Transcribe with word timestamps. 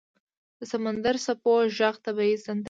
•د 0.59 0.61
سمندر 0.71 1.15
څپو 1.25 1.53
ږغ 1.77 1.95
طبیعي 2.05 2.35
سندره 2.45 2.57
ده. 2.57 2.59